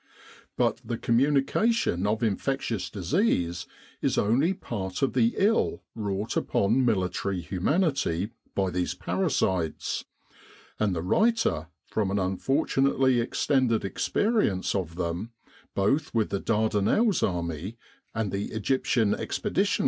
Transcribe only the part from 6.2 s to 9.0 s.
upon military humanity by these